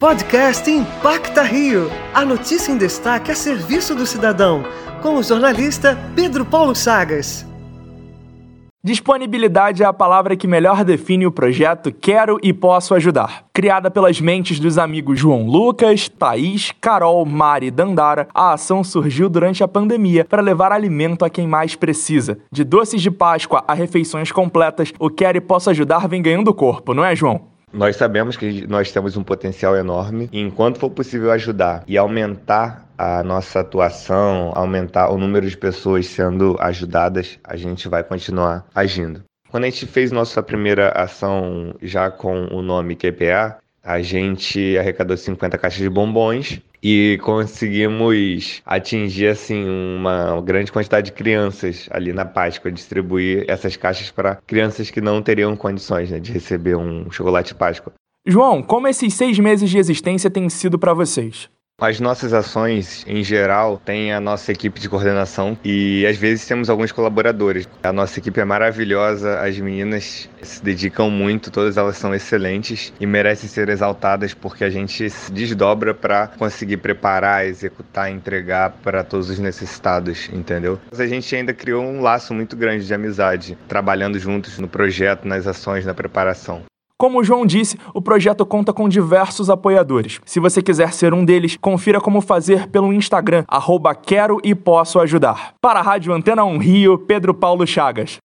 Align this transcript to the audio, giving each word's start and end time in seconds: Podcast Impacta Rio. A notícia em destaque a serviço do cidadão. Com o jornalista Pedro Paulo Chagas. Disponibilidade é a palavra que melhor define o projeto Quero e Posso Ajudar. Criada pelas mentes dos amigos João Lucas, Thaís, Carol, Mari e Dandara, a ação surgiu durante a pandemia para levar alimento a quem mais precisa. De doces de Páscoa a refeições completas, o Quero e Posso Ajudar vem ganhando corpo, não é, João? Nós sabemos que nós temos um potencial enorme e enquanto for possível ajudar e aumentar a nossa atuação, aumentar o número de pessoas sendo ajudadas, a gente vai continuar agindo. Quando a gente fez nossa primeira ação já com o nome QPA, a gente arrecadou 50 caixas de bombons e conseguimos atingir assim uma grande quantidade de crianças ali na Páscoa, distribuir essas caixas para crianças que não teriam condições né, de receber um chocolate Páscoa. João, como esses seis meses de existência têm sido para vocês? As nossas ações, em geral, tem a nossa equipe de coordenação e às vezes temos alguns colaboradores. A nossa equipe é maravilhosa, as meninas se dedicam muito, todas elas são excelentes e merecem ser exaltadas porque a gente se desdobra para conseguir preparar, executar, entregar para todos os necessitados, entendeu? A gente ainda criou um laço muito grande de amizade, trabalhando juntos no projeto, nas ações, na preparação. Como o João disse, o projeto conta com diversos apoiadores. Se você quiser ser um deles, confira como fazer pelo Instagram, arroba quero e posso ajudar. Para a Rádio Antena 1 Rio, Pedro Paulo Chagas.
Podcast 0.00 0.70
Impacta 0.70 1.42
Rio. 1.42 1.90
A 2.14 2.24
notícia 2.24 2.70
em 2.70 2.78
destaque 2.78 3.32
a 3.32 3.34
serviço 3.34 3.96
do 3.96 4.06
cidadão. 4.06 4.62
Com 5.02 5.16
o 5.16 5.24
jornalista 5.24 5.98
Pedro 6.14 6.44
Paulo 6.44 6.72
Chagas. 6.72 7.44
Disponibilidade 8.80 9.82
é 9.82 9.86
a 9.86 9.92
palavra 9.92 10.36
que 10.36 10.46
melhor 10.46 10.84
define 10.84 11.26
o 11.26 11.32
projeto 11.32 11.90
Quero 11.90 12.38
e 12.44 12.52
Posso 12.52 12.94
Ajudar. 12.94 13.46
Criada 13.52 13.90
pelas 13.90 14.20
mentes 14.20 14.60
dos 14.60 14.78
amigos 14.78 15.18
João 15.18 15.44
Lucas, 15.44 16.08
Thaís, 16.08 16.72
Carol, 16.80 17.26
Mari 17.26 17.66
e 17.66 17.70
Dandara, 17.72 18.28
a 18.32 18.52
ação 18.52 18.84
surgiu 18.84 19.28
durante 19.28 19.64
a 19.64 19.68
pandemia 19.68 20.24
para 20.24 20.40
levar 20.40 20.70
alimento 20.70 21.24
a 21.24 21.28
quem 21.28 21.48
mais 21.48 21.74
precisa. 21.74 22.38
De 22.52 22.62
doces 22.62 23.02
de 23.02 23.10
Páscoa 23.10 23.64
a 23.66 23.74
refeições 23.74 24.30
completas, 24.30 24.92
o 24.96 25.10
Quero 25.10 25.38
e 25.38 25.40
Posso 25.40 25.70
Ajudar 25.70 26.06
vem 26.06 26.22
ganhando 26.22 26.54
corpo, 26.54 26.94
não 26.94 27.04
é, 27.04 27.16
João? 27.16 27.47
Nós 27.72 27.96
sabemos 27.96 28.36
que 28.36 28.66
nós 28.66 28.90
temos 28.90 29.16
um 29.16 29.22
potencial 29.22 29.76
enorme 29.76 30.28
e 30.32 30.40
enquanto 30.40 30.78
for 30.78 30.90
possível 30.90 31.30
ajudar 31.30 31.84
e 31.86 31.98
aumentar 31.98 32.86
a 32.96 33.22
nossa 33.22 33.60
atuação, 33.60 34.52
aumentar 34.54 35.10
o 35.10 35.18
número 35.18 35.48
de 35.48 35.56
pessoas 35.56 36.06
sendo 36.06 36.56
ajudadas, 36.58 37.38
a 37.44 37.56
gente 37.56 37.88
vai 37.88 38.02
continuar 38.02 38.66
agindo. 38.74 39.22
Quando 39.50 39.64
a 39.64 39.70
gente 39.70 39.86
fez 39.86 40.10
nossa 40.10 40.42
primeira 40.42 40.90
ação 40.90 41.74
já 41.80 42.10
com 42.10 42.46
o 42.46 42.60
nome 42.60 42.96
QPA, 42.96 43.58
a 43.82 44.02
gente 44.02 44.76
arrecadou 44.76 45.16
50 45.16 45.56
caixas 45.56 45.80
de 45.80 45.88
bombons 45.88 46.60
e 46.82 47.18
conseguimos 47.22 48.62
atingir 48.64 49.28
assim 49.28 49.64
uma 49.68 50.40
grande 50.40 50.70
quantidade 50.70 51.06
de 51.06 51.12
crianças 51.12 51.88
ali 51.90 52.12
na 52.12 52.24
Páscoa, 52.24 52.70
distribuir 52.70 53.44
essas 53.48 53.76
caixas 53.76 54.10
para 54.10 54.36
crianças 54.46 54.90
que 54.90 55.00
não 55.00 55.22
teriam 55.22 55.56
condições 55.56 56.10
né, 56.10 56.18
de 56.18 56.32
receber 56.32 56.76
um 56.76 57.10
chocolate 57.10 57.54
Páscoa. 57.54 57.92
João, 58.26 58.62
como 58.62 58.88
esses 58.88 59.14
seis 59.14 59.38
meses 59.38 59.70
de 59.70 59.78
existência 59.78 60.30
têm 60.30 60.48
sido 60.48 60.78
para 60.78 60.92
vocês? 60.92 61.48
As 61.80 62.00
nossas 62.00 62.32
ações, 62.32 63.04
em 63.06 63.22
geral, 63.22 63.80
tem 63.84 64.12
a 64.12 64.18
nossa 64.18 64.50
equipe 64.50 64.80
de 64.80 64.88
coordenação 64.88 65.56
e 65.64 66.04
às 66.06 66.16
vezes 66.16 66.44
temos 66.44 66.68
alguns 66.68 66.90
colaboradores. 66.90 67.68
A 67.84 67.92
nossa 67.92 68.18
equipe 68.18 68.40
é 68.40 68.44
maravilhosa, 68.44 69.38
as 69.38 69.56
meninas 69.60 70.28
se 70.42 70.60
dedicam 70.60 71.08
muito, 71.08 71.52
todas 71.52 71.76
elas 71.76 71.96
são 71.96 72.12
excelentes 72.12 72.92
e 72.98 73.06
merecem 73.06 73.48
ser 73.48 73.68
exaltadas 73.68 74.34
porque 74.34 74.64
a 74.64 74.70
gente 74.70 75.08
se 75.08 75.30
desdobra 75.30 75.94
para 75.94 76.26
conseguir 76.26 76.78
preparar, 76.78 77.46
executar, 77.46 78.10
entregar 78.10 78.70
para 78.82 79.04
todos 79.04 79.30
os 79.30 79.38
necessitados, 79.38 80.28
entendeu? 80.32 80.80
A 80.92 81.06
gente 81.06 81.36
ainda 81.36 81.54
criou 81.54 81.84
um 81.84 82.00
laço 82.00 82.34
muito 82.34 82.56
grande 82.56 82.88
de 82.88 82.92
amizade, 82.92 83.56
trabalhando 83.68 84.18
juntos 84.18 84.58
no 84.58 84.66
projeto, 84.66 85.28
nas 85.28 85.46
ações, 85.46 85.86
na 85.86 85.94
preparação. 85.94 86.64
Como 87.00 87.20
o 87.20 87.22
João 87.22 87.46
disse, 87.46 87.78
o 87.94 88.02
projeto 88.02 88.44
conta 88.44 88.72
com 88.72 88.88
diversos 88.88 89.48
apoiadores. 89.48 90.20
Se 90.24 90.40
você 90.40 90.60
quiser 90.60 90.92
ser 90.92 91.14
um 91.14 91.24
deles, 91.24 91.56
confira 91.60 92.00
como 92.00 92.20
fazer 92.20 92.66
pelo 92.66 92.92
Instagram, 92.92 93.44
arroba 93.46 93.94
quero 93.94 94.40
e 94.42 94.52
posso 94.52 94.98
ajudar. 94.98 95.54
Para 95.60 95.78
a 95.78 95.82
Rádio 95.82 96.12
Antena 96.12 96.44
1 96.44 96.58
Rio, 96.58 96.98
Pedro 96.98 97.32
Paulo 97.32 97.64
Chagas. 97.64 98.16